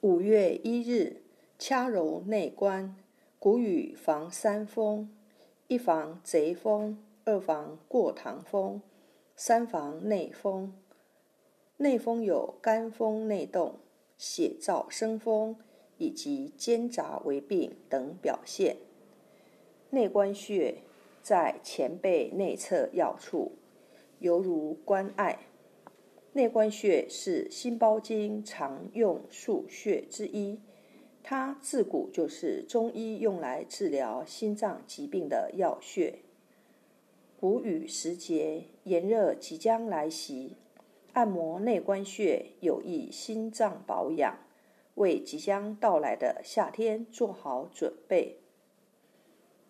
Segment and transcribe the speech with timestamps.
[0.00, 1.22] 五月一日，
[1.58, 2.94] 掐揉内关。
[3.40, 5.10] 古语防三风：
[5.66, 8.80] 一防贼风，二防过堂风，
[9.34, 10.72] 三防内风。
[11.78, 13.80] 内风有肝风内动、
[14.16, 15.56] 血燥生风
[15.96, 18.76] 以及兼杂为病等表现。
[19.90, 20.76] 内关穴
[21.24, 23.50] 在前背内侧要处，
[24.20, 25.40] 犹如关爱。
[26.38, 30.60] 内关穴是心包经常用腧穴之一，
[31.20, 36.20] 它自古就是中医用来治疗心脏疾病的要穴。
[37.40, 40.52] 谷雨时节，炎热即将来袭，
[41.12, 44.38] 按摩内关穴有益心脏保养，
[44.94, 48.36] 为即将到来的夏天做好准备。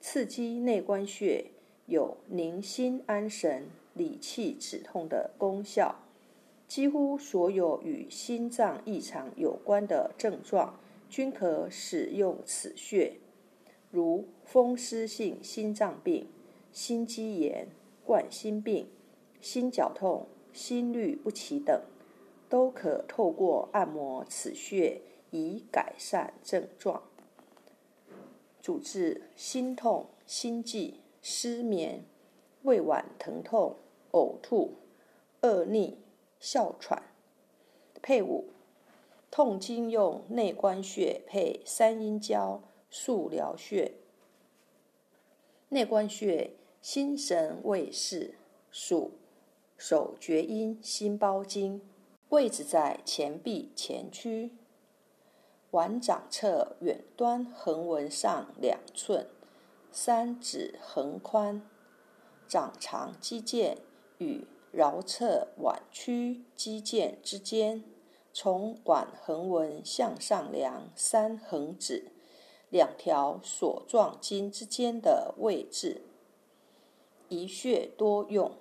[0.03, 1.47] 刺激内关穴
[1.87, 6.05] 有宁心安神、理气止痛的功效。
[6.69, 10.79] 几乎所有与心脏异常有关的症状
[11.09, 13.17] 均可使用此穴，
[13.91, 16.29] 如风湿性心脏病、
[16.71, 17.69] 心肌炎、
[18.05, 18.87] 冠心病、
[19.41, 21.81] 心绞痛、心律不齐等，
[22.51, 25.01] 都可透过按摩此穴
[25.31, 27.03] 以改善症状。
[28.61, 32.05] 主治心痛、心悸、失眠、
[32.63, 33.77] 胃脘疼痛、
[34.13, 34.75] 呕吐、
[35.41, 35.97] 恶逆。
[36.41, 37.03] 哮喘，
[38.01, 38.51] 配伍
[39.31, 43.93] 痛经用内关穴配三阴交、速疗穴。
[45.69, 48.35] 内关穴心神卫士，
[48.71, 49.13] 属
[49.77, 51.83] 手厥阴心包经，
[52.31, 54.57] 位置在前臂前区，
[55.73, 59.27] 腕掌侧远端横纹上两寸，
[59.91, 61.61] 三指横宽，
[62.47, 63.77] 掌长肌腱
[64.19, 64.47] 与。
[64.73, 67.83] 桡侧腕曲肌腱之间，
[68.33, 72.13] 从腕横纹向上量三横指，
[72.69, 76.03] 两条锁状筋之间的位置。
[77.29, 78.53] 一穴多用：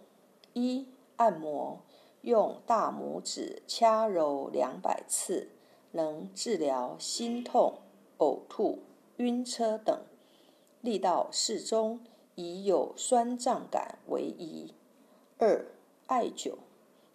[0.54, 1.82] 一、按摩，
[2.22, 5.50] 用大拇指掐揉两百次，
[5.92, 7.80] 能治疗心痛、
[8.18, 8.80] 呕吐、
[9.18, 10.02] 晕车等，
[10.82, 12.00] 力道适中，
[12.36, 14.74] 以有酸胀感为宜。
[15.38, 15.66] 二、
[16.08, 16.54] 艾灸，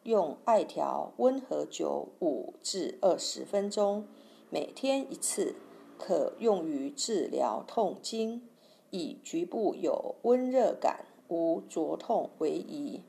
[0.03, 4.07] 用艾条温和灸五至二十分钟，
[4.51, 5.57] 每天一次，
[5.99, 8.47] 可用于治疗痛经，
[8.91, 13.01] 以局部有温热感、无灼痛为宜。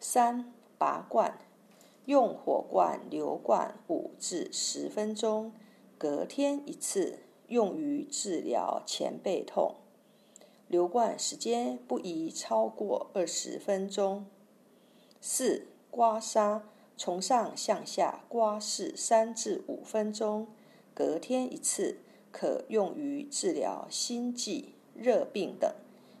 [0.00, 1.38] 三、拔罐，
[2.06, 5.52] 用火罐流罐五至十分钟，
[5.96, 9.76] 隔天一次，用于治疗前背痛，
[10.66, 14.26] 流罐时间不宜超过二十分钟。
[15.26, 16.60] 四刮痧，
[16.98, 20.48] 从上向下刮拭三至五分钟，
[20.92, 21.96] 隔天一次，
[22.30, 25.74] 可用于治疗心悸、热病等，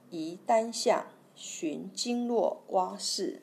[0.08, 1.04] 宜单向
[1.34, 3.40] 循经络刮拭。